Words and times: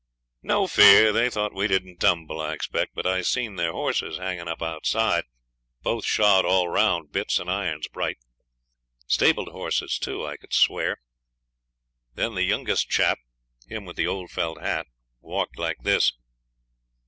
'No 0.41 0.65
fear. 0.65 1.13
They 1.13 1.29
thought 1.29 1.53
we 1.53 1.67
didn't 1.67 1.99
tumble, 1.99 2.41
I 2.41 2.53
expect; 2.53 2.95
but 2.95 3.05
I 3.05 3.21
seen 3.21 3.55
their 3.55 3.71
horses 3.71 4.17
hung 4.17 4.39
up 4.39 4.59
outside, 4.59 5.25
both 5.83 6.05
shod 6.05 6.43
all 6.43 6.67
round; 6.69 7.11
bits 7.11 7.37
and 7.37 7.51
irons 7.51 7.87
bright. 7.87 8.17
Stabled 9.05 9.49
horses, 9.49 9.99
too, 9.99 10.25
I 10.25 10.37
could 10.37 10.53
swear. 10.53 10.97
Then 12.15 12.33
the 12.33 12.41
youngest 12.41 12.89
chap 12.89 13.19
him 13.67 13.85
with 13.85 13.95
the 13.95 14.07
old 14.07 14.31
felt 14.31 14.59
hat 14.59 14.87
walked 15.19 15.59
like 15.59 15.77
this.' 15.83 16.11